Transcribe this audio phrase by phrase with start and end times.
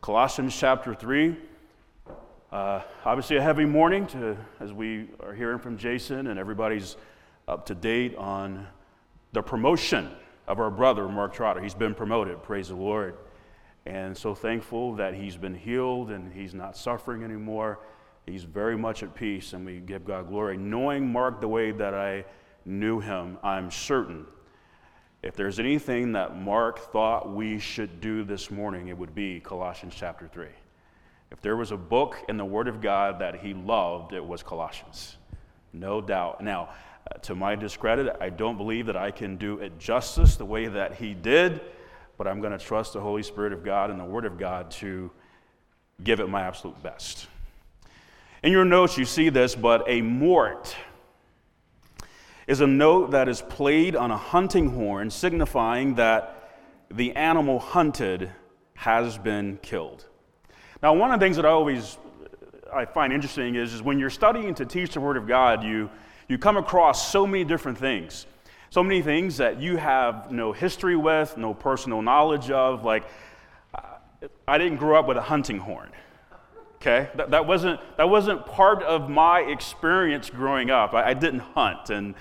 [0.00, 1.36] Colossians chapter 3.
[2.52, 6.96] Uh, obviously, a heavy morning to, as we are hearing from Jason, and everybody's
[7.48, 8.66] up to date on
[9.32, 10.08] the promotion
[10.46, 11.60] of our brother, Mark Trotter.
[11.60, 13.16] He's been promoted, praise the Lord.
[13.86, 17.80] And so thankful that he's been healed and he's not suffering anymore.
[18.24, 20.56] He's very much at peace, and we give God glory.
[20.56, 22.24] Knowing Mark the way that I
[22.64, 24.26] knew him, I'm certain
[25.22, 29.94] if there's anything that Mark thought we should do this morning, it would be Colossians
[29.96, 30.46] chapter 3.
[31.30, 34.42] If there was a book in the Word of God that he loved, it was
[34.42, 35.16] Colossians.
[35.72, 36.40] No doubt.
[36.40, 36.70] Now,
[37.10, 40.66] uh, to my discredit, I don't believe that I can do it justice the way
[40.66, 41.60] that he did,
[42.16, 44.70] but I'm going to trust the Holy Spirit of God and the Word of God
[44.72, 45.10] to
[46.02, 47.26] give it my absolute best.
[48.42, 50.76] In your notes, you see this, but a mort
[52.48, 56.50] is a note that is played on a hunting horn, signifying that
[56.90, 58.32] the animal hunted
[58.74, 60.06] has been killed.
[60.82, 61.98] Now, one of the things that I always
[62.72, 65.90] I find interesting is, is when you're studying to teach the Word of God, you,
[66.28, 68.26] you come across so many different things.
[68.70, 72.84] So many things that you have no history with, no personal knowledge of.
[72.84, 73.04] Like,
[74.46, 75.90] I didn't grow up with a hunting horn.
[76.80, 77.10] Okay?
[77.16, 80.94] That, that, wasn't, that wasn't part of my experience growing up.
[80.94, 81.90] I, I didn't hunt.
[81.90, 82.14] And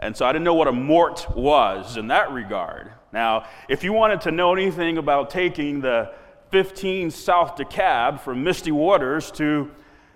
[0.00, 2.90] and so I didn't know what a mort was in that regard.
[3.12, 6.12] Now, if you wanted to know anything about taking the
[6.50, 9.70] 15 South DeKalb from Misty Waters to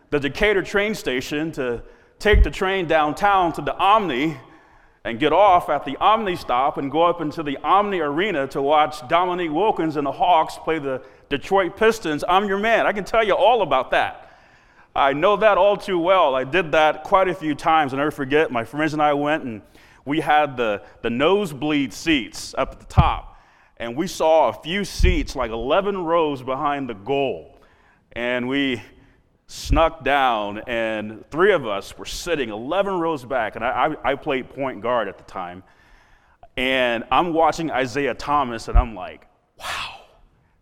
[0.08, 1.82] the Decatur train station to
[2.18, 4.38] take the train downtown to the Omni
[5.04, 8.62] and get off at the Omni stop and go up into the Omni Arena to
[8.62, 11.02] watch Dominique Wilkins and the Hawks play the
[11.36, 12.86] Detroit Pistons, I'm your man.
[12.86, 14.30] I can tell you all about that.
[14.94, 16.36] I know that all too well.
[16.36, 17.92] I did that quite a few times.
[17.92, 19.60] I never forget, my friends and I went and
[20.04, 23.36] we had the, the nosebleed seats up at the top.
[23.78, 27.58] And we saw a few seats, like 11 rows behind the goal.
[28.12, 28.80] And we
[29.48, 33.56] snuck down, and three of us were sitting 11 rows back.
[33.56, 35.64] And I, I, I played point guard at the time.
[36.56, 39.26] And I'm watching Isiah Thomas, and I'm like,
[39.58, 40.03] wow,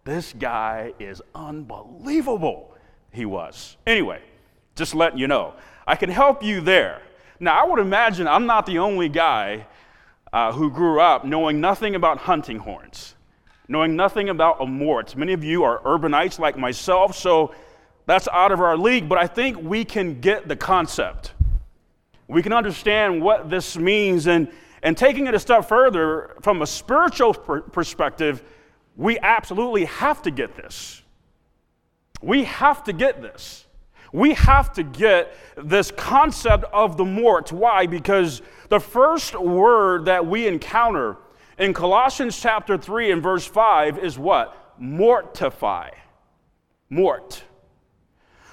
[0.05, 2.75] this guy is unbelievable
[3.13, 3.77] he was.
[3.87, 4.21] Anyway,
[4.75, 5.55] just letting you know.
[5.87, 7.03] I can help you there.
[7.39, 9.67] Now, I would imagine I'm not the only guy
[10.33, 13.15] uh, who grew up knowing nothing about hunting horns,
[13.69, 15.15] knowing nothing about a mort.
[15.17, 17.55] Many of you are urbanites like myself, so
[18.07, 21.35] that's out of our league, but I think we can get the concept.
[22.29, 24.49] We can understand what this means, and,
[24.83, 28.43] and taking it a step further, from a spiritual per- perspective,
[28.97, 31.03] we absolutely have to get this.
[32.21, 33.67] We have to get this.
[34.13, 37.51] We have to get this concept of the mort.
[37.51, 37.87] Why?
[37.87, 41.17] Because the first word that we encounter
[41.59, 44.77] in Colossians chapter 3 and verse 5 is what?
[44.79, 45.91] Mortify.
[46.91, 47.43] Mort.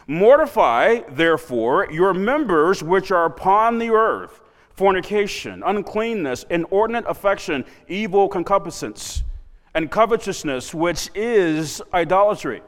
[0.07, 4.41] Mortify, therefore, your members which are upon the earth
[4.71, 9.23] fornication, uncleanness, inordinate affection, evil concupiscence,
[9.73, 12.61] and covetousness, which is idolatry.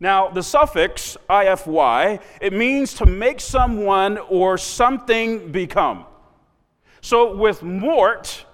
[0.00, 6.06] Now, the suffix ify, it means to make someone or something become.
[7.00, 8.44] So, with mort,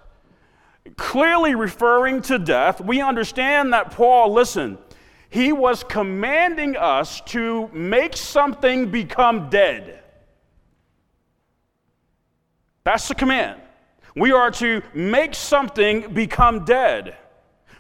[0.97, 4.79] clearly referring to death, we understand that Paul, listen,
[5.31, 10.03] he was commanding us to make something become dead.
[12.85, 13.61] That's the command.
[14.17, 17.17] We are to make something become dead.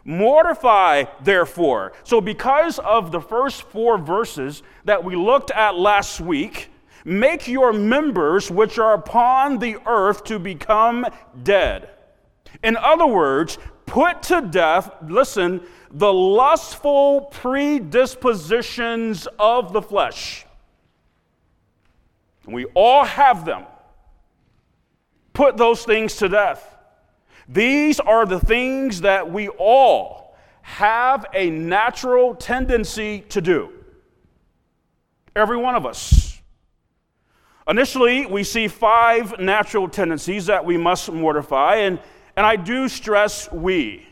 [0.08, 1.92] Mortify, therefore.
[2.02, 6.70] So, because of the first four verses that we looked at last week,
[7.04, 11.04] make your members which are upon the earth to become
[11.42, 11.90] dead.
[12.64, 15.60] In other words, put to death, listen,
[15.90, 20.46] the lustful predispositions of the flesh.
[22.46, 23.66] We all have them.
[25.34, 26.77] Put those things to death.
[27.48, 33.70] These are the things that we all have a natural tendency to do.
[35.34, 36.40] Every one of us.
[37.66, 42.00] Initially, we see five natural tendencies that we must mortify, and,
[42.36, 44.06] and I do stress we.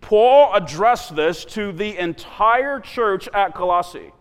[0.00, 4.12] Paul addressed this to the entire church at Colossae.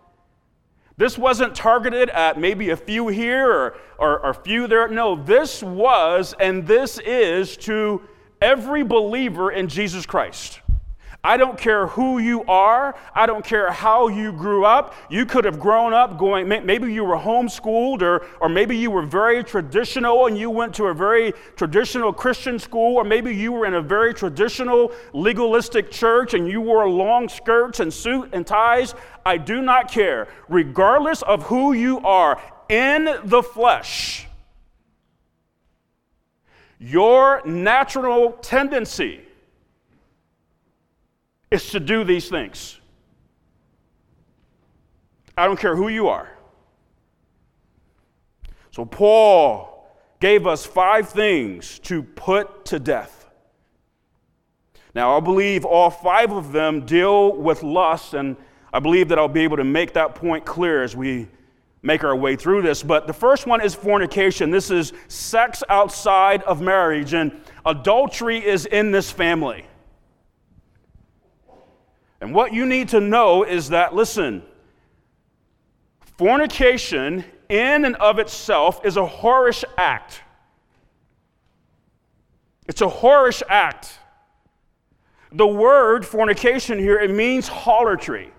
[0.98, 4.88] This wasn't targeted at maybe a few here or, or, or a few there.
[4.88, 8.01] No, this was and this is to
[8.42, 10.62] every believer in Jesus Christ.
[11.24, 12.95] I don't care who you are.
[13.13, 14.94] I don't care how you grew up.
[15.10, 19.01] You could have grown up going, maybe you were homeschooled, or, or maybe you were
[19.01, 23.66] very traditional and you went to a very traditional Christian school, or maybe you were
[23.66, 28.94] in a very traditional legalistic church and you wore long skirts and suit and ties.
[29.25, 30.30] I do not care.
[30.48, 34.26] Regardless of who you are in the flesh,
[36.79, 39.21] your natural tendency
[41.50, 42.79] is to do these things.
[45.38, 46.29] I don't care who you are.
[48.71, 49.88] So, Paul
[50.19, 53.30] gave us five things to put to death.
[54.94, 58.35] Now, I believe all five of them deal with lust, and
[58.73, 61.27] I believe that I'll be able to make that point clear as we
[61.81, 62.83] make our way through this.
[62.83, 64.51] But the first one is fornication.
[64.51, 67.31] This is sex outside of marriage, and
[67.65, 69.65] adultery is in this family.
[72.19, 74.44] And what you need to know is that, listen,
[76.18, 80.21] fornication in and of itself is a whorish act.
[82.68, 84.00] It's a whorish act.
[85.31, 88.31] The word fornication here, it means harlotry.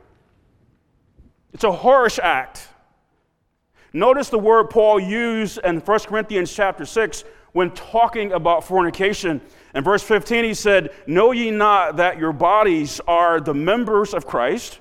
[1.52, 2.67] It's a whorish act.
[3.92, 9.40] Notice the word Paul used in 1 Corinthians chapter 6 when talking about fornication.
[9.74, 14.26] In verse 15, he said, Know ye not that your bodies are the members of
[14.26, 14.80] Christ?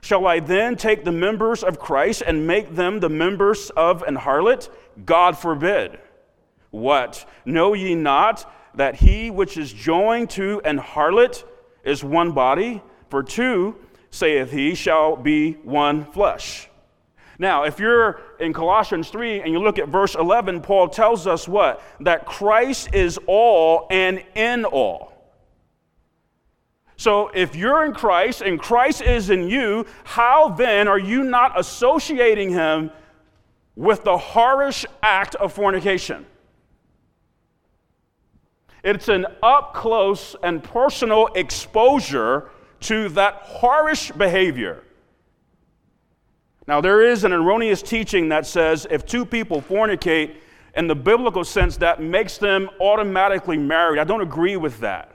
[0.00, 4.16] Shall I then take the members of Christ and make them the members of an
[4.16, 4.70] harlot?
[5.04, 5.98] God forbid.
[6.70, 7.28] What?
[7.44, 11.44] Know ye not that he which is joined to an harlot
[11.84, 12.82] is one body?
[13.08, 13.76] For two,
[14.10, 16.68] saith he, shall be one flesh.
[17.38, 21.46] Now, if you're in Colossians 3 and you look at verse 11, Paul tells us
[21.46, 21.82] what?
[22.00, 25.12] That Christ is all and in all.
[26.96, 31.58] So, if you're in Christ and Christ is in you, how then are you not
[31.60, 32.90] associating him
[33.74, 36.24] with the harsh act of fornication?
[38.82, 42.50] It's an up close and personal exposure
[42.80, 44.82] to that harsh behavior.
[46.66, 50.36] Now, there is an erroneous teaching that says if two people fornicate,
[50.76, 53.98] in the biblical sense, that makes them automatically married.
[53.98, 55.12] I don't agree with that.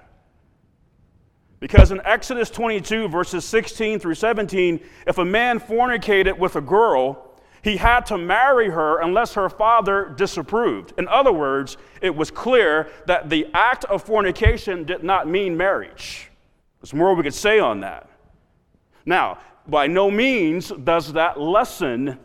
[1.59, 7.31] Because in Exodus 22, verses 16 through 17, if a man fornicated with a girl,
[7.63, 10.93] he had to marry her unless her father disapproved.
[10.97, 16.31] In other words, it was clear that the act of fornication did not mean marriage.
[16.81, 18.09] There's more we could say on that.
[19.05, 22.17] Now, by no means does that lessen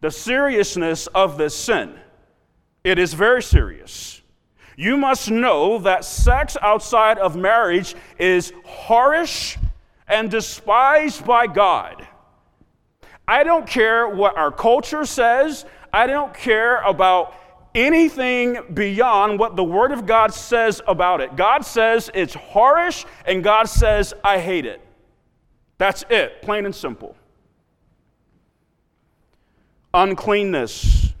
[0.00, 1.98] the seriousness of this sin.
[2.84, 4.22] It is very serious.
[4.76, 9.58] You must know that sex outside of marriage is harsh
[10.06, 12.06] and despised by God.
[13.26, 17.34] I don't care what our culture says, I don't care about
[17.74, 21.36] anything beyond what the Word of God says about it.
[21.36, 24.80] God says it's harsh, and God says, I hate it.
[25.78, 27.16] That's it, plain and simple.
[29.94, 31.14] Uncleanness.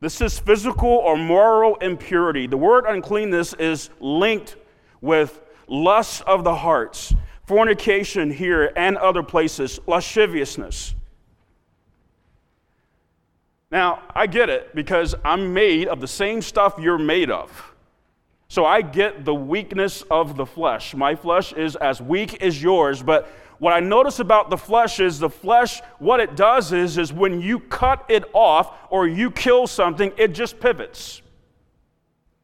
[0.00, 2.46] This is physical or moral impurity.
[2.46, 4.56] The word uncleanness is linked
[5.02, 7.14] with lust of the hearts,
[7.46, 10.94] fornication here and other places, lasciviousness.
[13.70, 17.74] Now, I get it because I'm made of the same stuff you're made of.
[18.48, 20.94] So I get the weakness of the flesh.
[20.94, 23.30] My flesh is as weak as yours, but
[23.60, 27.42] what I notice about the flesh is the flesh, what it does is, is when
[27.42, 31.20] you cut it off or you kill something, it just pivots.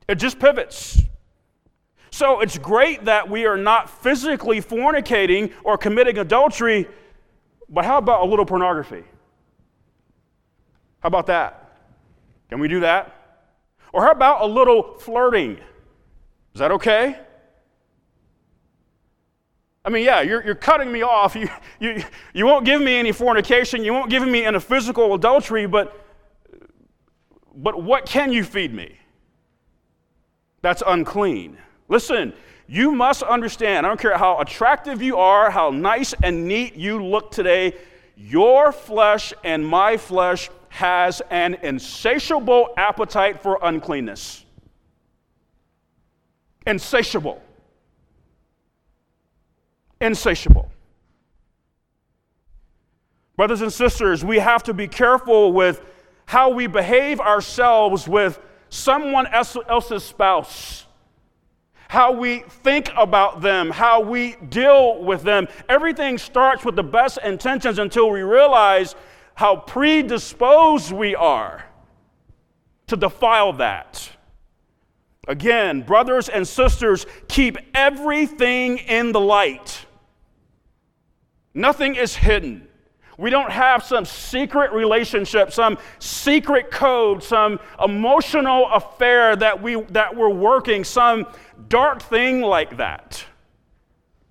[0.06, 1.00] It just pivots.
[2.10, 6.86] So it's great that we are not physically fornicating or committing adultery,
[7.70, 9.02] but how about a little pornography?
[11.00, 11.78] How about that?
[12.50, 13.40] Can we do that?
[13.94, 15.56] Or how about a little flirting?
[16.52, 17.18] Is that okay?
[19.86, 21.36] I mean, yeah, you're, you're cutting me off.
[21.46, 22.02] You, you,
[22.32, 23.84] you won't give me any fornication.
[23.84, 26.04] You won't give me any physical adultery, but,
[27.54, 28.98] but what can you feed me?
[30.62, 31.58] That's unclean.
[31.88, 32.32] Listen,
[32.66, 37.04] you must understand, I don't care how attractive you are, how nice and neat you
[37.04, 37.74] look today,
[38.16, 44.44] your flesh and my flesh has an insatiable appetite for uncleanness.
[46.66, 47.42] Insatiable
[50.00, 50.70] insatiable.
[53.36, 55.82] Brothers and sisters, we have to be careful with
[56.24, 60.86] how we behave ourselves with someone else's spouse.
[61.88, 65.46] how we think about them, how we deal with them.
[65.68, 68.94] Everything starts with the best intentions until we realize
[69.34, 71.64] how predisposed we are
[72.86, 74.10] to defile that.
[75.28, 79.85] Again, brothers and sisters, keep everything in the light.
[81.56, 82.68] Nothing is hidden.
[83.16, 90.14] We don't have some secret relationship, some secret code, some emotional affair that, we, that
[90.14, 91.26] we're working, some
[91.68, 93.24] dark thing like that.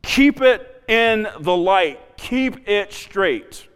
[0.03, 3.67] Keep it in the light, keep it straight.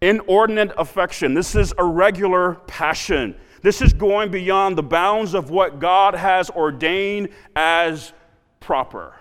[0.00, 1.34] Inordinate affection.
[1.34, 3.34] This is a regular passion.
[3.62, 8.12] This is going beyond the bounds of what God has ordained as
[8.60, 9.16] proper.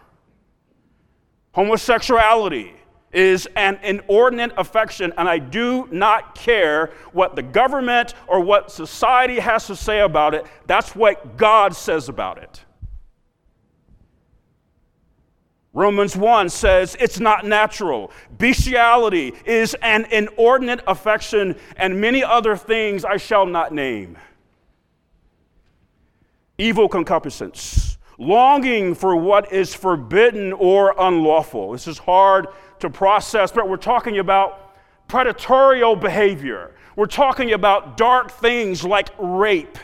[1.54, 2.74] Homosexuality
[3.12, 9.40] is an inordinate affection, and I do not care what the government or what society
[9.40, 10.46] has to say about it.
[10.66, 12.64] That's what God says about it.
[15.74, 18.12] Romans 1 says it's not natural.
[18.38, 24.18] Bestiality is an inordinate affection, and many other things I shall not name.
[26.58, 31.72] Evil concupiscence, longing for what is forbidden or unlawful.
[31.72, 32.48] This is hard
[32.80, 34.76] to process, but we're talking about
[35.10, 36.76] predatorial behavior.
[36.96, 39.78] We're talking about dark things like rape,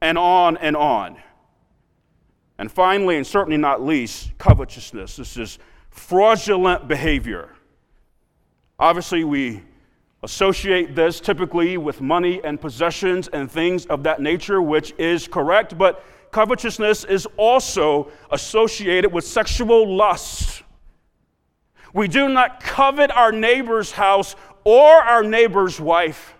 [0.00, 1.18] and on and on.
[2.56, 5.16] And finally, and certainly not least, covetousness.
[5.16, 5.58] This is
[5.90, 7.50] fraudulent behavior.
[8.78, 9.62] Obviously, we
[10.22, 15.76] associate this typically with money and possessions and things of that nature, which is correct,
[15.76, 20.62] but covetousness is also associated with sexual lust.
[21.92, 26.34] We do not covet our neighbor's house or our neighbor's wife.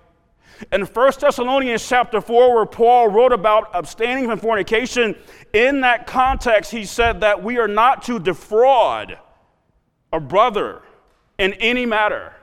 [0.72, 5.16] In 1 Thessalonians chapter 4, where Paul wrote about abstaining from fornication,
[5.52, 9.18] in that context, he said that we are not to defraud
[10.12, 10.82] a brother
[11.38, 12.34] in any matter.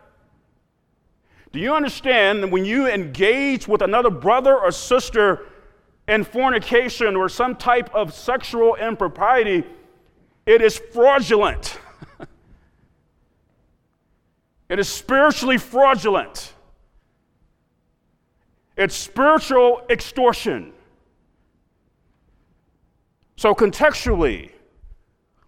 [1.51, 5.45] Do you understand that when you engage with another brother or sister
[6.07, 9.63] in fornication or some type of sexual impropriety,
[10.45, 11.79] it is fraudulent?
[14.69, 16.53] it is spiritually fraudulent.
[18.77, 20.73] It's spiritual extortion.
[23.37, 24.51] So, contextually,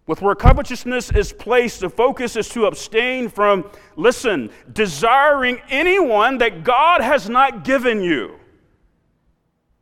[0.06, 6.64] with where covetousness is placed, the focus is to abstain from, listen, desiring anyone that
[6.64, 8.38] God has not given you.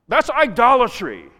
[0.08, 1.30] That's idolatry.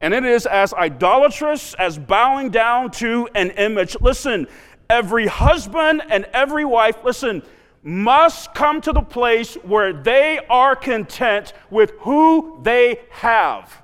[0.00, 3.96] And it is as idolatrous as bowing down to an image.
[4.00, 4.48] Listen,
[4.90, 7.42] every husband and every wife, listen,
[7.84, 13.82] must come to the place where they are content with who they have.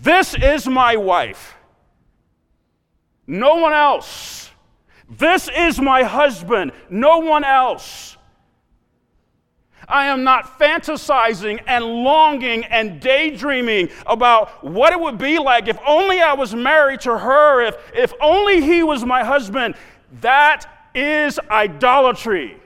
[0.00, 1.54] This is my wife.
[3.26, 4.51] No one else.
[5.18, 6.72] This is my husband.
[6.88, 8.16] No one else.
[9.86, 15.78] I am not fantasizing and longing and daydreaming about what it would be like if
[15.86, 19.74] only I was married to her, if, if only he was my husband.
[20.20, 22.56] That is idolatry.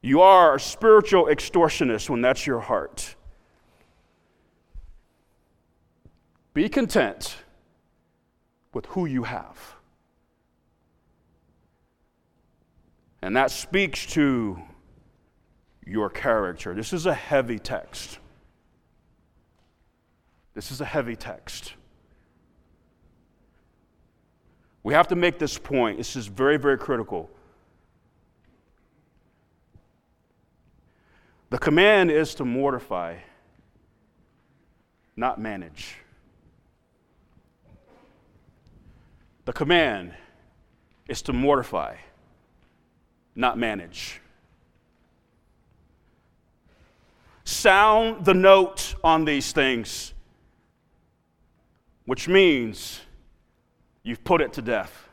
[0.00, 3.16] You are a spiritual extortionist when that's your heart.
[6.58, 7.36] Be content
[8.74, 9.76] with who you have.
[13.22, 14.60] And that speaks to
[15.86, 16.74] your character.
[16.74, 18.18] This is a heavy text.
[20.54, 21.74] This is a heavy text.
[24.82, 25.98] We have to make this point.
[25.98, 27.30] This is very, very critical.
[31.50, 33.18] The command is to mortify,
[35.14, 35.98] not manage.
[39.48, 40.12] The command
[41.08, 41.96] is to mortify,
[43.34, 44.20] not manage.
[47.44, 50.12] Sound the note on these things,
[52.04, 53.00] which means
[54.02, 55.08] you've put it to death.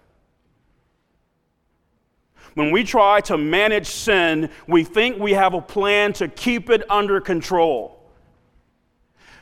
[2.56, 6.84] When we try to manage sin, we think we have a plan to keep it
[6.92, 7.95] under control.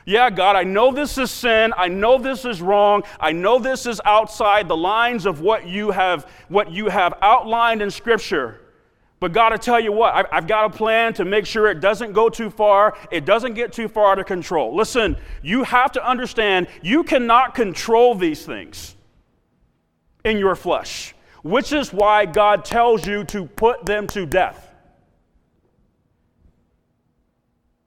[0.06, 1.72] Yeah, God, I know this is sin.
[1.76, 3.04] I know this is wrong.
[3.18, 7.80] I know this is outside the lines of what you have, what you have outlined
[7.80, 8.60] in Scripture.
[9.20, 12.12] But God, I tell you what, I've, got a plan to make sure it doesn't
[12.12, 14.76] go too far, it doesn't get too far out of control.
[14.76, 18.96] Listen, you have to understand you cannot control these things
[20.24, 24.70] in your flesh, which is why God tells you to put them to death.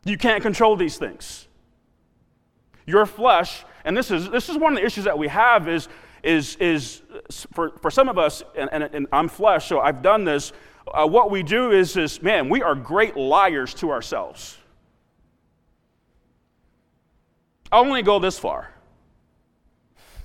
[0.05, 1.46] You can't control these things.
[2.87, 5.87] Your flesh, and this is, this is one of the issues that we have is,
[6.23, 7.03] is, is
[7.53, 10.51] for, for some of us, and, and, and I'm flesh, so I've done this
[10.93, 14.57] uh, what we do is, is, man, we are great liars to ourselves.
[17.71, 18.73] I'll only go this far.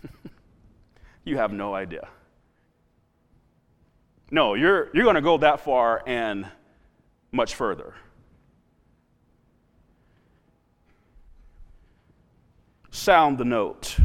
[1.25, 2.09] you have no idea.
[4.31, 6.47] No, you're, you're going to go that far and
[7.33, 7.95] much further.
[13.03, 13.97] Sound the note.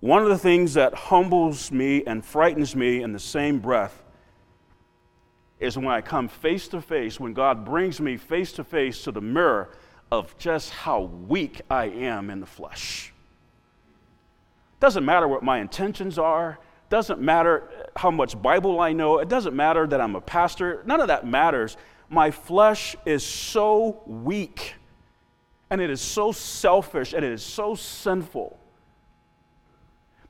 [0.00, 4.02] One of the things that humbles me and frightens me in the same breath
[5.58, 9.12] is when I come face to face, when God brings me face to face to
[9.12, 9.70] the mirror
[10.12, 13.14] of just how weak I am in the flesh.
[14.78, 16.58] Doesn't matter what my intentions are,
[16.90, 21.00] doesn't matter how much Bible I know, it doesn't matter that I'm a pastor, none
[21.00, 21.78] of that matters.
[22.10, 24.74] My flesh is so weak,
[25.70, 28.58] and it is so selfish, and it is so sinful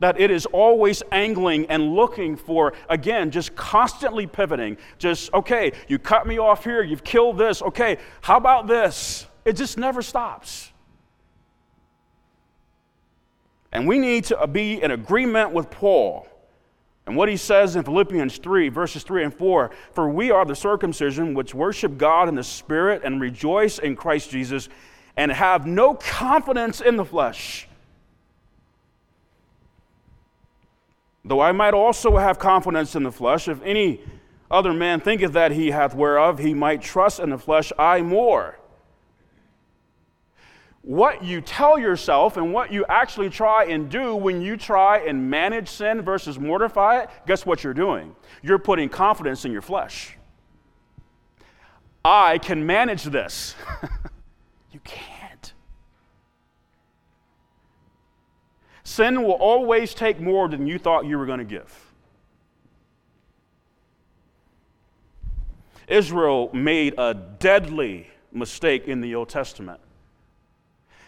[0.00, 4.76] that it is always angling and looking for, again, just constantly pivoting.
[4.99, 9.26] Just, okay, you cut me off here, you've killed this, okay, how about this?
[9.44, 10.73] It just never stops.
[13.73, 16.26] And we need to be in agreement with Paul
[17.06, 20.56] and what he says in Philippians 3, verses 3 and 4 For we are the
[20.56, 24.68] circumcision which worship God in the Spirit and rejoice in Christ Jesus
[25.17, 27.69] and have no confidence in the flesh
[31.25, 34.00] Though I might also have confidence in the flesh, if any
[34.50, 38.59] other man thinketh that he hath whereof he might trust in the flesh, I more.
[40.83, 45.31] What you tell yourself and what you actually try and do when you try and
[45.31, 48.17] manage sin versus mortify it, guess what you're doing?
[48.43, 50.17] You're putting confidence in your flesh.
[52.02, 53.55] I can manage this.
[54.73, 55.53] you can't.
[58.83, 61.93] Sin will always take more than you thought you were going to give.
[65.87, 69.81] Israel made a deadly mistake in the Old Testament.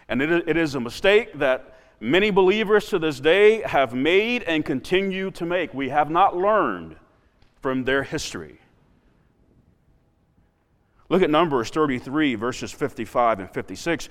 [0.09, 5.31] And it is a mistake that many believers to this day have made and continue
[5.31, 5.73] to make.
[5.73, 6.97] We have not learned
[7.61, 8.59] from their history.
[11.12, 14.09] Look at Numbers 33, verses 55 and 56.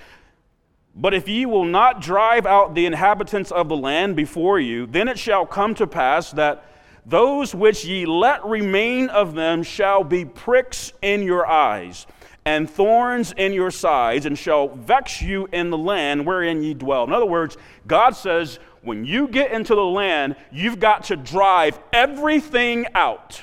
[0.94, 5.08] But if ye will not drive out the inhabitants of the land before you, then
[5.08, 6.64] it shall come to pass that
[7.04, 12.06] those which ye let remain of them shall be pricks in your eyes,
[12.44, 17.02] and thorns in your sides, and shall vex you in the land wherein ye dwell.
[17.02, 17.56] In other words,
[17.88, 23.42] God says, when you get into the land, you've got to drive everything out.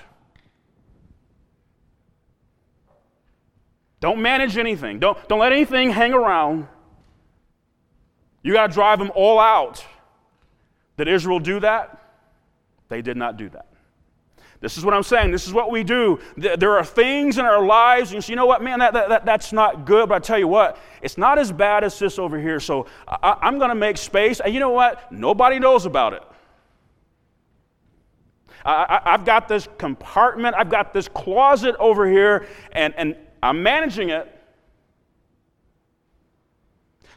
[3.99, 4.99] Don't manage anything.
[4.99, 6.67] Don't, don't let anything hang around.
[8.43, 9.85] You got to drive them all out.
[10.97, 11.97] Did Israel do that?
[12.88, 13.67] They did not do that.
[14.62, 15.31] This is what I'm saying.
[15.31, 16.19] This is what we do.
[16.35, 19.85] There are things in our lives, and you know what, man, that, that, that's not
[19.85, 20.09] good.
[20.09, 22.59] But I tell you what, it's not as bad as this over here.
[22.59, 24.41] So I, I'm going to make space.
[24.41, 25.12] And you know what?
[25.12, 26.23] Nobody knows about it.
[28.65, 34.10] I, have got this compartment, I've got this closet over here, and, and I'm managing
[34.10, 34.36] it.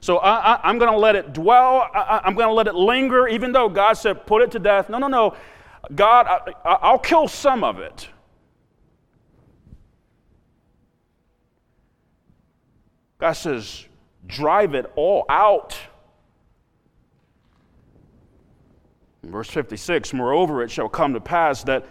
[0.00, 1.88] So I, am going to let it dwell.
[1.94, 4.88] I, am going to let it linger, even though God said, put it to death.
[4.88, 5.36] No, no, no.
[5.94, 8.08] God, I, I'll kill some of it.
[13.18, 13.86] God says,
[14.26, 15.78] drive it all out.
[19.22, 21.86] verse 56 Moreover, it shall come to pass that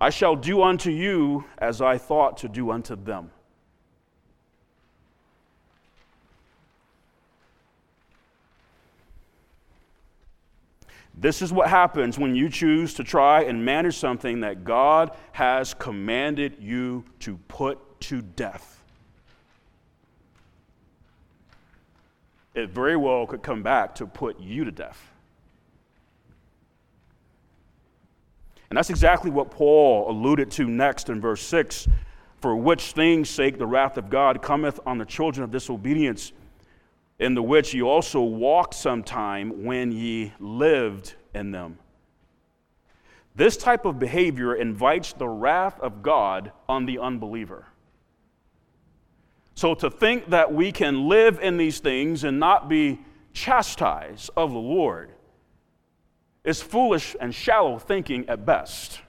[0.00, 3.30] I shall do unto you as I thought to do unto them.
[11.14, 15.74] This is what happens when you choose to try and manage something that God has
[15.74, 18.82] commanded you to put to death.
[22.54, 25.10] It very well could come back to put you to death.
[28.70, 31.88] And that's exactly what Paul alluded to next in verse 6
[32.40, 36.32] For which things sake the wrath of God cometh on the children of disobedience
[37.20, 41.78] in the which ye also walked sometime when ye lived in them.
[43.36, 47.66] This type of behavior invites the wrath of God on the unbeliever.
[49.54, 52.98] So to think that we can live in these things and not be
[53.34, 55.10] chastised of the Lord
[56.42, 59.02] is foolish and shallow thinking at best.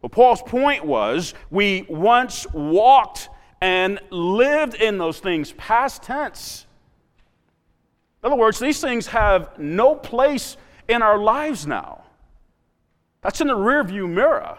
[0.00, 3.28] But Paul's point was we once walked
[3.62, 6.66] and lived in those things, past tense.
[8.20, 10.56] In other words, these things have no place
[10.88, 12.02] in our lives now.
[13.20, 14.58] That's in the rearview mirror.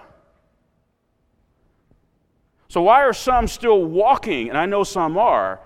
[2.70, 5.60] So, why are some still walking, and I know some are,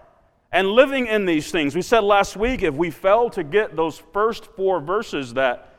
[0.51, 1.75] and living in these things?
[1.75, 5.75] We said last week if we fail to get those first four verses, that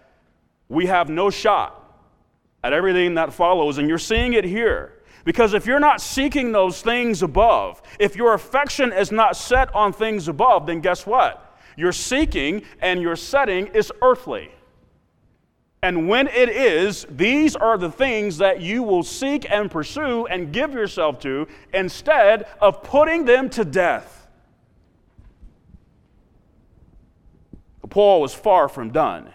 [0.68, 1.74] we have no shot
[2.62, 4.97] at everything that follows, and you're seeing it here.
[5.28, 9.92] Because if you're not seeking those things above, if your affection is not set on
[9.92, 11.54] things above, then guess what?
[11.76, 14.50] Your seeking and your setting is earthly.
[15.82, 20.50] And when it is, these are the things that you will seek and pursue and
[20.50, 24.28] give yourself to instead of putting them to death.
[27.90, 29.30] Paul was far from done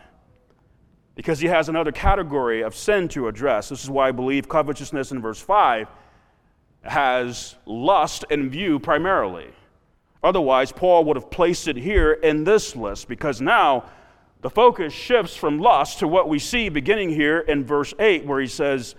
[1.15, 3.69] because he has another category of sin to address.
[3.69, 5.88] This is why I believe covetousness in verse 5
[6.84, 9.47] has lust in view primarily.
[10.23, 13.86] Otherwise, Paul would have placed it here in this list because now
[14.41, 18.41] the focus shifts from lust to what we see beginning here in verse 8, where
[18.41, 18.95] he says,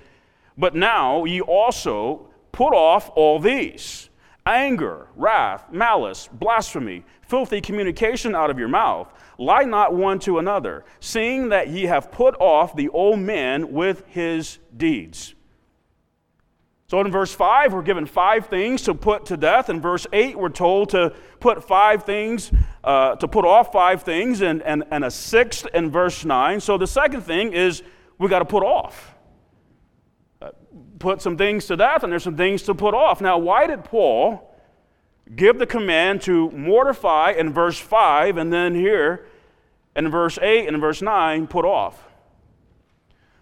[0.57, 4.09] But now ye also put off all these
[4.47, 9.13] anger, wrath, malice, blasphemy, filthy communication out of your mouth.
[9.39, 14.05] Lie not one to another, seeing that ye have put off the old man with
[14.07, 15.35] his deeds.
[16.87, 19.71] So in verse 5, we're given five things to put to death.
[19.71, 22.53] In verse 8, we're told to put five things,
[22.85, 26.61] uh, to put off five things, and, and, and a sixth in verse 9.
[26.61, 27.83] So the second thing is
[28.19, 29.15] we got to put off.
[30.43, 30.51] Uh,
[30.99, 33.21] put some things to death, and there's some things to put off.
[33.21, 34.54] Now, why did Paul
[35.35, 39.27] give the command to mortify in verse 5, and then here
[39.97, 42.05] in verse 8 and verse 9, put off?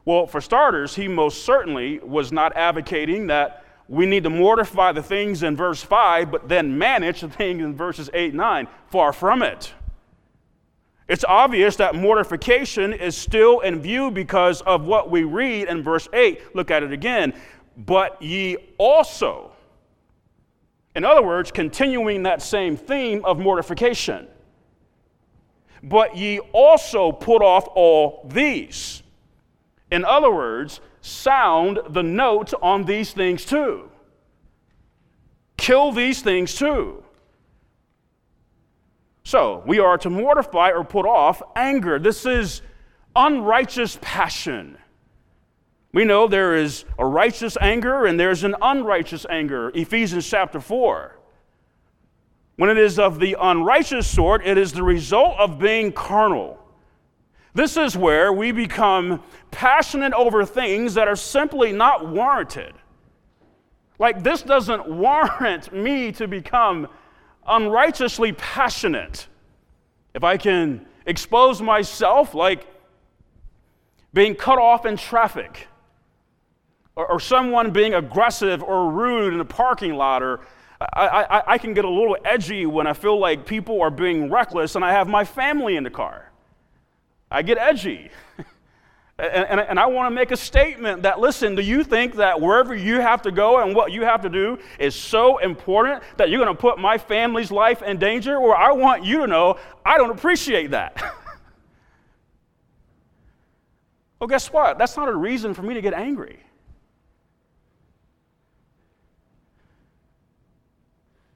[0.05, 5.03] Well, for starters, he most certainly was not advocating that we need to mortify the
[5.03, 8.69] things in verse 5, but then manage the things in verses 8 and 9.
[8.89, 9.73] Far from it.
[11.09, 16.09] It's obvious that mortification is still in view because of what we read in verse
[16.13, 16.55] 8.
[16.55, 17.35] Look at it again.
[17.77, 19.52] But ye also.
[20.95, 24.29] In other words, continuing that same theme of mortification.
[25.83, 29.03] But ye also put off all these.
[29.91, 33.91] In other words, sound the note on these things too.
[35.57, 37.03] Kill these things too.
[39.25, 41.99] So, we are to mortify or put off anger.
[41.99, 42.61] This is
[43.15, 44.77] unrighteous passion.
[45.93, 49.71] We know there is a righteous anger and there's an unrighteous anger.
[49.75, 51.19] Ephesians chapter 4.
[52.57, 56.59] When it is of the unrighteous sort, it is the result of being carnal.
[57.55, 62.73] This is where we become passionate over things that are simply not warranted.
[63.99, 66.89] Like, this doesn't warrant me to become
[67.47, 69.27] unrighteously passionate.
[70.15, 72.67] If I can expose myself, like
[74.15, 75.67] being cut off in traffic,
[76.97, 80.41] or, or someone being aggressive or rude in a parking lot, or
[80.93, 84.31] I, I, I can get a little edgy when I feel like people are being
[84.31, 86.31] reckless and I have my family in the car.
[87.31, 88.11] I get edgy.
[89.19, 92.41] and, and, and, I want to make a statement that listen, do you think that
[92.41, 96.29] wherever you have to go and what you have to do is so important that
[96.29, 98.37] you're going to put my family's life in danger?
[98.37, 101.01] Or I want you to know I don't appreciate that.
[104.19, 104.77] well, guess what?
[104.79, 106.41] That's not a reason for me to get angry.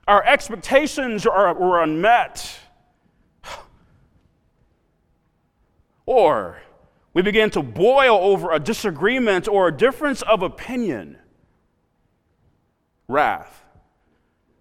[0.06, 2.58] Our expectations are, were unmet.
[6.06, 6.62] Or
[7.12, 11.16] we begin to boil over a disagreement or a difference of opinion.
[13.08, 13.64] Wrath.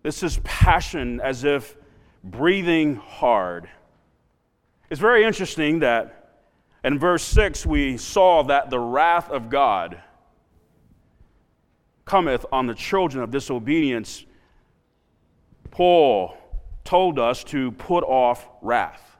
[0.02, 1.76] This is passion as if
[2.24, 3.70] breathing hard.
[4.90, 6.40] It's very interesting that
[6.84, 10.02] in verse 6 we saw that the wrath of God
[12.06, 14.26] cometh on the children of disobedience.
[15.76, 16.38] Paul
[16.86, 19.18] told us to put off wrath.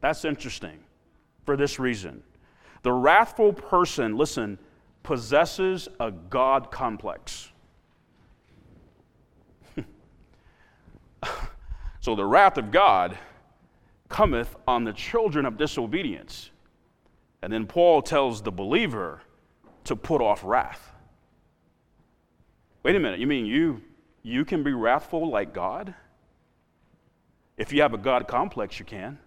[0.00, 0.78] That's interesting
[1.44, 2.22] for this reason.
[2.84, 4.60] The wrathful person, listen,
[5.02, 7.50] possesses a God complex.
[12.00, 13.18] so the wrath of God
[14.08, 16.50] cometh on the children of disobedience.
[17.42, 19.22] And then Paul tells the believer
[19.82, 20.92] to put off wrath.
[22.84, 23.82] Wait a minute, you mean you
[24.22, 25.94] you can be wrathful like God?
[27.56, 29.18] If you have a God complex, you can.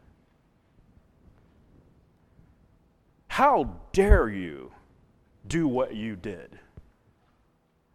[3.27, 4.71] How dare you
[5.47, 6.60] do what you did?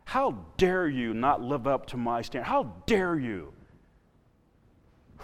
[0.04, 2.46] How dare you not live up to my standard?
[2.46, 3.52] How dare you?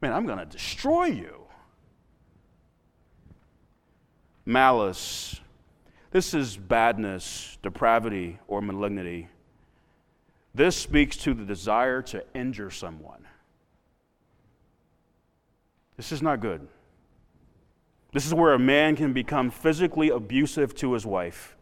[0.00, 1.40] Man, I'm going to destroy you.
[4.46, 5.40] Malice.
[6.10, 9.28] This is badness, depravity, or malignity.
[10.54, 13.26] This speaks to the desire to injure someone.
[15.96, 16.66] This is not good.
[18.12, 21.56] This is where a man can become physically abusive to his wife.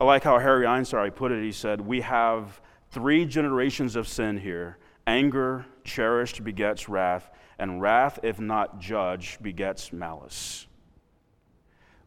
[0.00, 1.42] I like how Harry Ironside put it.
[1.42, 8.18] He said, We have three generations of sin here anger, cherished, begets wrath, and wrath,
[8.22, 10.67] if not judged, begets malice.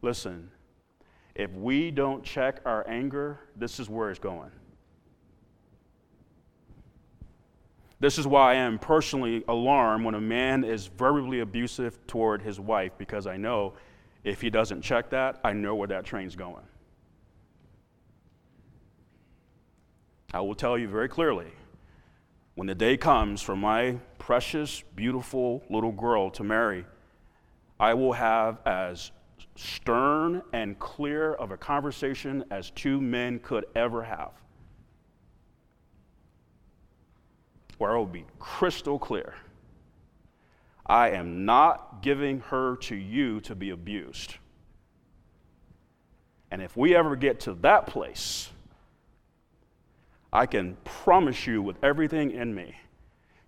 [0.01, 0.49] Listen,
[1.35, 4.51] if we don't check our anger, this is where it's going.
[7.99, 12.59] This is why I am personally alarmed when a man is verbally abusive toward his
[12.59, 13.73] wife because I know
[14.23, 16.63] if he doesn't check that, I know where that train's going.
[20.33, 21.51] I will tell you very clearly
[22.55, 26.85] when the day comes for my precious, beautiful little girl to marry,
[27.79, 29.11] I will have as
[29.55, 34.31] stern and clear of a conversation as two men could ever have.
[37.81, 39.33] where it will be crystal clear
[40.85, 44.35] I am not giving her to you to be abused.
[46.51, 48.51] And if we ever get to that place,
[50.31, 52.75] I can promise you with everything in me,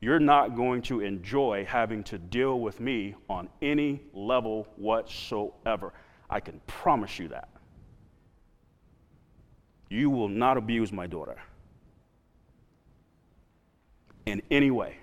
[0.04, 5.94] you're not going to enjoy having to deal with me on any level whatsoever.
[6.30, 7.48] I can promise you that.
[9.90, 11.38] You will not abuse my daughter
[14.26, 14.98] in any way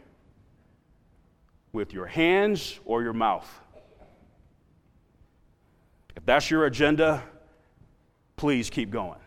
[1.72, 3.48] with your hands or your mouth.
[6.14, 7.22] If that's your agenda,
[8.36, 9.18] please keep going.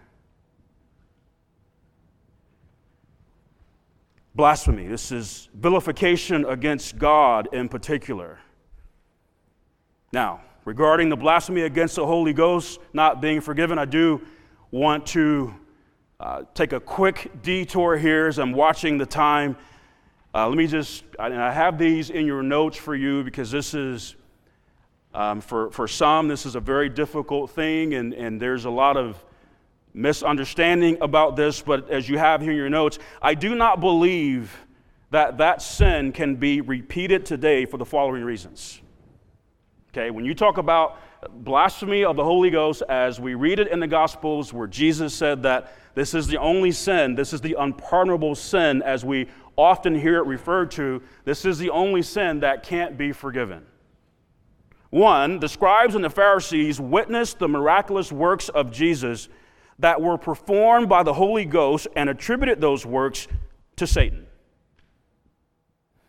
[4.35, 4.87] Blasphemy.
[4.87, 8.39] This is vilification against God in particular.
[10.11, 14.21] Now, regarding the blasphemy against the Holy Ghost not being forgiven, I do
[14.71, 15.53] want to
[16.19, 19.55] uh, take a quick detour here as I'm watching the time
[20.35, 23.75] uh, let me just, and I have these in your notes for you because this
[23.75, 24.15] is,
[25.13, 28.97] um, for, for some, this is a very difficult thing, and, and there's a lot
[28.97, 29.23] of
[29.93, 31.61] misunderstanding about this.
[31.61, 34.55] But as you have here in your notes, I do not believe
[35.11, 38.81] that that sin can be repeated today for the following reasons.
[39.91, 40.97] Okay, when you talk about
[41.29, 45.43] blasphemy of the Holy Ghost, as we read it in the Gospels, where Jesus said
[45.43, 50.17] that this is the only sin, this is the unpardonable sin, as we often hear
[50.17, 53.63] it referred to, this is the only sin that can't be forgiven.
[54.89, 59.29] One, the scribes and the Pharisees witnessed the miraculous works of Jesus
[59.79, 63.27] that were performed by the Holy Ghost and attributed those works
[63.77, 64.27] to Satan.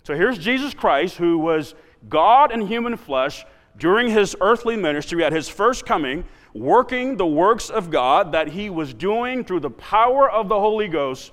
[0.05, 1.75] So here's Jesus Christ, who was
[2.09, 3.45] God in human flesh
[3.79, 8.71] during his earthly ministry at his first coming, working the works of God that he
[8.71, 11.33] was doing through the power of the Holy Ghost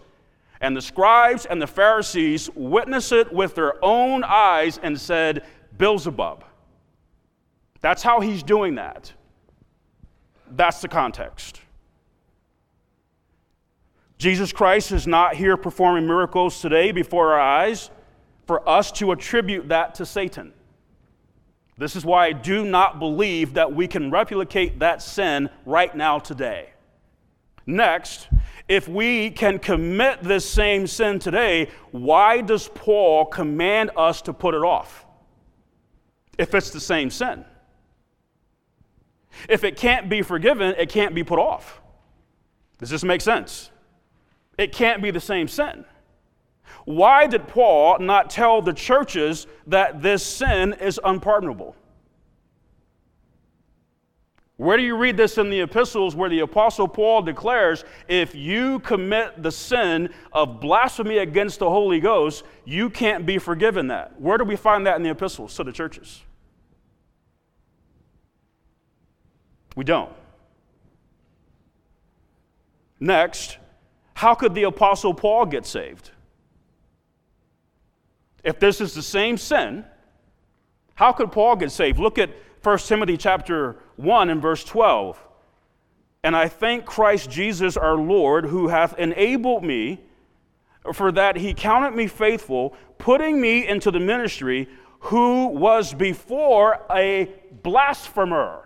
[0.62, 5.44] and the scribes and the Pharisees witnessed it with their own eyes and said,
[5.78, 6.44] Beelzebub.
[7.82, 9.12] That's how he's doing that.
[10.52, 11.61] That's the context.
[14.22, 17.90] Jesus Christ is not here performing miracles today before our eyes
[18.46, 20.54] for us to attribute that to Satan.
[21.80, 26.20] This is why I do not believe that we can replicate that sin right now
[26.20, 26.70] today.
[27.66, 28.28] Next,
[28.68, 34.54] if we can commit this same sin today, why does Paul command us to put
[34.54, 35.04] it off?
[36.38, 37.44] If it's the same sin.
[39.50, 41.82] If it can't be forgiven, it can't be put off.
[42.78, 43.71] Does this make sense?
[44.58, 45.86] It can't be the same sin.
[46.86, 51.76] Why did Paul not tell the churches that this sin is unpardonable?
[54.62, 58.78] Where do you read this in the epistles where the Apostle Paul declares if you
[58.82, 64.22] commit the sin of blasphemy against the Holy Ghost, you can't be forgiven that?
[64.22, 66.22] Where do we find that in the epistles to the churches?
[69.76, 70.12] We don't.
[73.00, 73.58] Next,
[74.14, 76.12] how could the Apostle Paul get saved?
[78.44, 79.86] If this is the same sin,
[81.02, 81.98] How could Paul get saved?
[81.98, 82.30] Look at
[82.62, 85.20] 1 Timothy chapter 1 and verse 12.
[86.24, 90.02] And I thank Christ Jesus our Lord, who hath enabled me,
[90.94, 94.70] for that he counted me faithful, putting me into the ministry,
[95.00, 97.32] who was before a
[97.64, 98.62] blasphemer.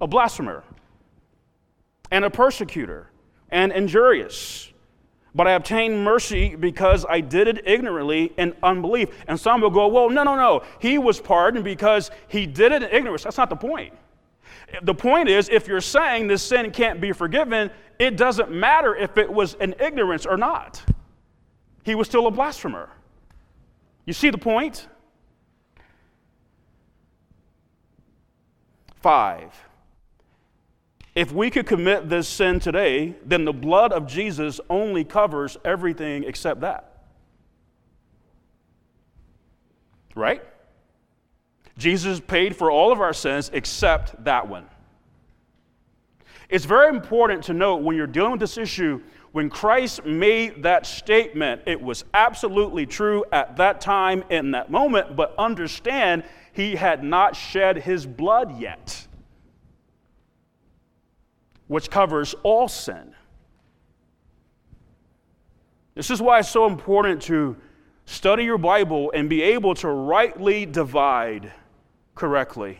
[0.00, 0.64] A blasphemer,
[2.10, 3.10] and a persecutor,
[3.50, 4.72] and injurious
[5.36, 9.10] but I obtained mercy because I did it ignorantly in unbelief.
[9.28, 10.62] And some will go, well, no, no, no.
[10.78, 13.24] He was pardoned because he did it in ignorance.
[13.24, 13.92] That's not the point.
[14.82, 19.18] The point is, if you're saying this sin can't be forgiven, it doesn't matter if
[19.18, 20.82] it was in ignorance or not.
[21.84, 22.88] He was still a blasphemer.
[24.06, 24.88] You see the point?
[29.02, 29.52] Five.
[31.16, 36.24] If we could commit this sin today, then the blood of Jesus only covers everything
[36.24, 37.04] except that.
[40.14, 40.42] Right?
[41.78, 44.66] Jesus paid for all of our sins except that one.
[46.50, 49.00] It's very important to note when you're dealing with this issue,
[49.32, 55.16] when Christ made that statement, it was absolutely true at that time in that moment,
[55.16, 59.05] but understand he had not shed his blood yet
[61.68, 63.14] which covers all sin.
[65.94, 67.56] This is why it's so important to
[68.04, 71.52] study your Bible and be able to rightly divide
[72.14, 72.78] correctly.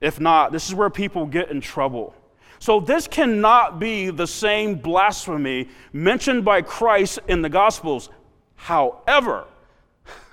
[0.00, 2.14] If not, this is where people get in trouble.
[2.58, 8.08] So, this cannot be the same blasphemy mentioned by Christ in the Gospels.
[8.54, 9.44] However,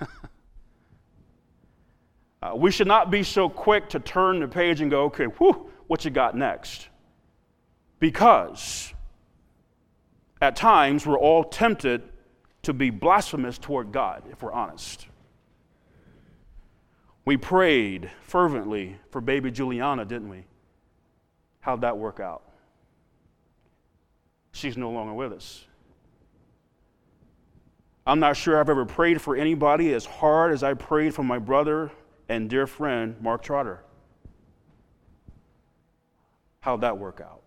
[2.42, 5.70] uh, we should not be so quick to turn the page and go, okay, whew,
[5.88, 6.88] what you got next?
[8.02, 8.92] Because
[10.40, 12.02] at times we're all tempted
[12.62, 15.06] to be blasphemous toward God, if we're honest.
[17.24, 20.46] We prayed fervently for baby Juliana, didn't we?
[21.60, 22.42] How'd that work out?
[24.50, 25.64] She's no longer with us.
[28.04, 31.38] I'm not sure I've ever prayed for anybody as hard as I prayed for my
[31.38, 31.92] brother
[32.28, 33.84] and dear friend, Mark Trotter.
[36.58, 37.42] How'd that work out?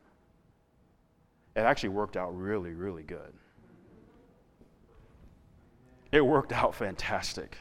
[1.55, 3.33] It actually worked out really, really good.
[6.11, 7.57] It worked out fantastic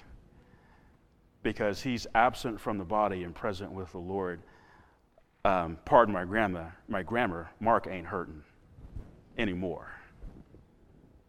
[1.42, 4.42] because he's absent from the body and present with the Lord.
[5.44, 8.42] Um, pardon my grammar, my grammar, Mark ain't hurting
[9.38, 9.92] anymore.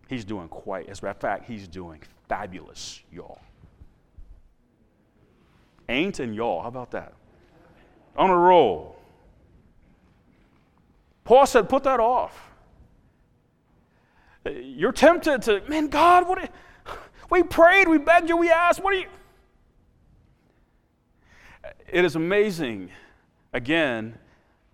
[0.08, 3.39] He's doing quite, as a matter of fact, he's doing fabulous, y'all.
[5.89, 7.13] Ain't and y'all, how about that?
[8.15, 8.97] On a roll.
[11.23, 12.51] Paul said, put that off.
[14.46, 16.52] You're tempted to, man, God, what?
[17.30, 19.08] we prayed, we begged you, we asked, what are you?
[21.92, 22.92] It is amazing.
[23.54, 24.18] Again,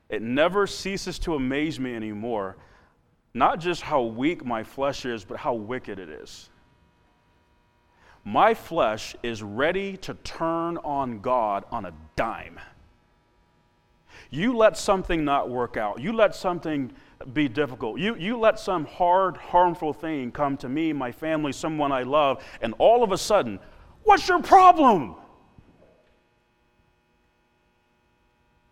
[0.09, 2.57] it never ceases to amaze me anymore.
[3.33, 6.49] Not just how weak my flesh is, but how wicked it is.
[8.25, 12.59] My flesh is ready to turn on God on a dime.
[14.31, 16.91] You let something not work out, you let something
[17.33, 17.99] be difficult.
[17.99, 22.43] You, you let some hard, harmful thing come to me, my family, someone I love,
[22.61, 23.59] and all of a sudden,
[24.03, 25.15] what's your problem?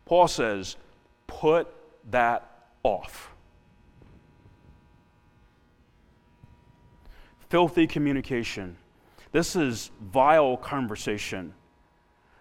[0.06, 0.78] Paul says,
[1.28, 1.68] put
[2.10, 2.50] that
[2.82, 3.32] off.
[7.50, 8.78] Filthy communication.
[9.32, 11.54] This is vile conversation.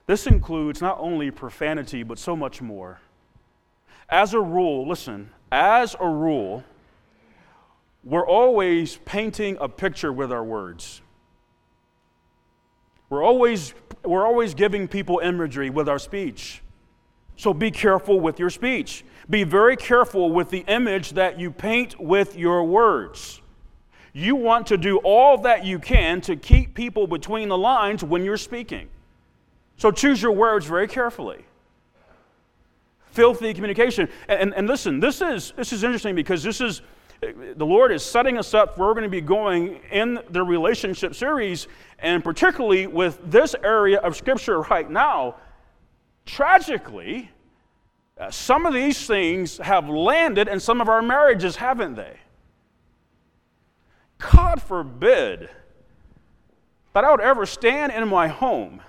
[0.07, 3.01] This includes not only profanity, but so much more.
[4.09, 6.65] As a rule, listen, as a rule,
[8.05, 11.03] we're always painting a picture with our words.
[13.11, 16.63] We're always, we're always giving people imagery with our speech.
[17.37, 19.05] So be careful with your speech.
[19.29, 23.43] Be very careful with the image that you paint with your words.
[24.15, 28.25] You want to do all that you can to keep people between the lines when
[28.25, 28.89] you're speaking.
[29.77, 31.45] So choose your words very carefully
[33.19, 34.09] filthy communication.
[34.29, 36.83] And, and, and, listen, this is, this is interesting because this is,
[37.21, 41.17] the Lord is setting us up where we're going to be going in the relationship
[41.17, 41.67] series,
[41.99, 45.35] and particularly with this area of Scripture right now.
[46.27, 47.29] Tragically,
[48.21, 52.19] uh, some of these things have landed in some of our marriages, haven't they?
[54.19, 55.51] God forbid
[56.93, 58.81] that I would ever stand in my home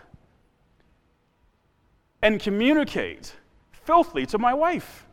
[2.21, 3.34] and communicate
[3.89, 5.07] filthy to my wife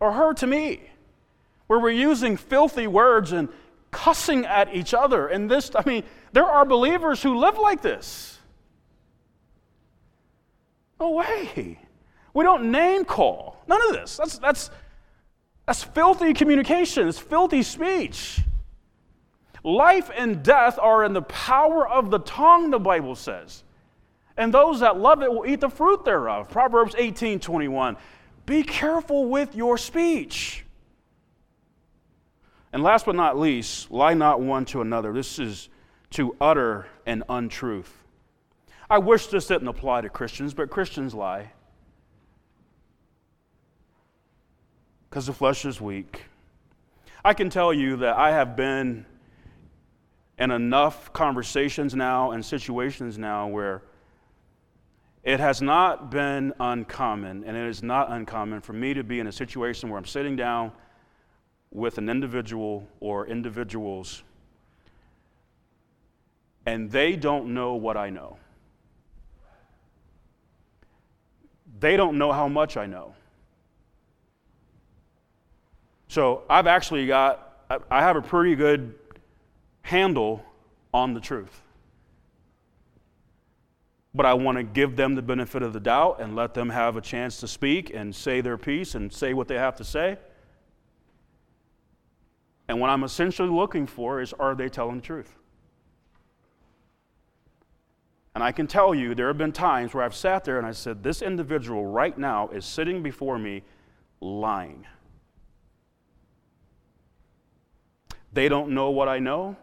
[0.00, 0.80] or her to me,
[1.66, 3.50] where we're using filthy words and
[3.90, 5.28] cussing at each other.
[5.28, 8.38] And this, I mean, There are believers who live like this.
[10.98, 11.78] No way.
[12.34, 13.62] We don't name call.
[13.68, 14.16] None of this.
[14.16, 14.70] That's, that's,
[15.64, 18.40] that's filthy communication, it's filthy speech.
[19.62, 23.62] Life and death are in the power of the tongue, the Bible says.
[24.36, 26.50] And those that love it will eat the fruit thereof.
[26.50, 27.96] Proverbs 18 21.
[28.46, 30.64] Be careful with your speech.
[32.72, 35.12] And last but not least, lie not one to another.
[35.12, 35.68] This is
[36.10, 37.92] to utter an untruth.
[38.90, 41.52] I wish this didn't apply to Christians, but Christians lie.
[45.08, 46.24] Because the flesh is weak.
[47.24, 49.06] I can tell you that I have been
[50.38, 53.82] in enough conversations now and situations now where
[55.24, 59.26] it has not been uncommon, and it is not uncommon for me to be in
[59.26, 60.70] a situation where I'm sitting down
[61.72, 64.22] with an individual or individuals,
[66.66, 68.36] and they don't know what I know.
[71.80, 73.14] They don't know how much I know.
[76.08, 78.94] So I've actually got, I have a pretty good
[79.82, 80.44] handle
[80.92, 81.63] on the truth.
[84.14, 86.96] But I want to give them the benefit of the doubt and let them have
[86.96, 90.18] a chance to speak and say their piece and say what they have to say.
[92.68, 95.34] And what I'm essentially looking for is are they telling the truth?
[98.34, 100.72] And I can tell you, there have been times where I've sat there and I
[100.72, 103.62] said, This individual right now is sitting before me
[104.20, 104.86] lying.
[108.32, 109.56] They don't know what I know,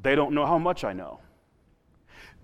[0.00, 1.20] they don't know how much I know.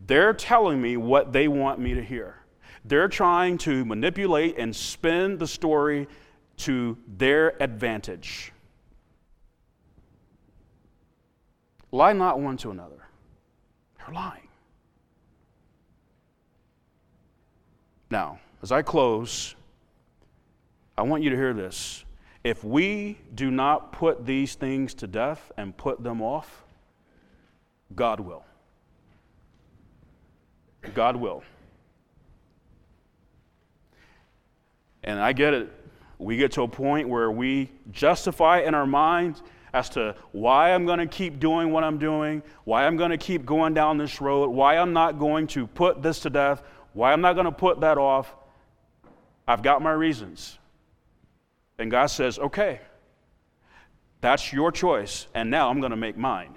[0.07, 2.37] They're telling me what they want me to hear.
[2.85, 6.07] They're trying to manipulate and spin the story
[6.59, 8.53] to their advantage.
[11.91, 13.09] Lie not one to another.
[13.97, 14.49] They're lying.
[18.11, 19.55] Now, as I close,
[20.99, 22.05] I want you to hear this.
[22.43, 26.65] If we do not put these things to death and put them off,
[27.95, 28.45] God will.
[30.93, 31.43] God will.
[35.03, 35.73] And I get it.
[36.19, 40.87] We get to a point where we justify in our minds as to why I'm
[40.87, 44.21] going to keep doing what I'm doing, why I'm going to keep going down this
[44.21, 46.63] road, why I'm not going to put this to death,
[46.93, 48.35] why I'm not going to put that off.
[49.47, 50.59] I've got my reasons.
[51.79, 52.81] And God says, okay,
[54.21, 56.57] that's your choice, and now I'm going to make mine.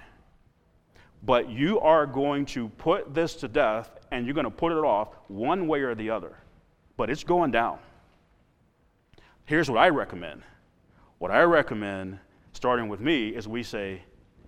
[1.22, 4.84] But you are going to put this to death and you're going to put it
[4.84, 6.36] off one way or the other.
[6.96, 7.78] But it's going down.
[9.44, 10.42] Here's what I recommend.
[11.18, 12.18] What I recommend,
[12.52, 14.02] starting with me, is we say,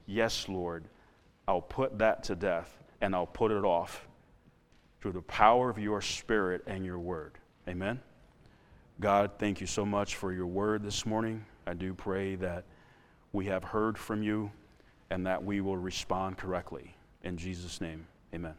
[0.07, 0.85] Yes, Lord,
[1.47, 4.07] I'll put that to death and I'll put it off
[5.01, 7.39] through the power of your Spirit and your word.
[7.69, 8.01] Amen.
[9.01, 11.45] God, thank you so much for your word this morning.
[11.67, 12.65] I do pray that
[13.33, 14.51] we have heard from you
[15.09, 16.95] and that we will respond correctly.
[17.23, 18.55] In Jesus' name, amen.